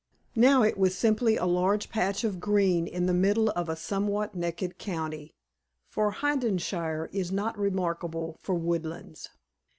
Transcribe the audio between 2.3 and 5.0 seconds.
green in the middle of a somewhat naked